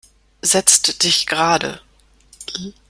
[0.41, 1.79] Setzt dich gerade!